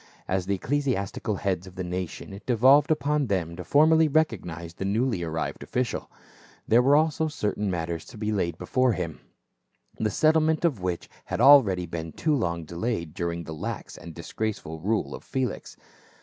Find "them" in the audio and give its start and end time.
3.27-3.55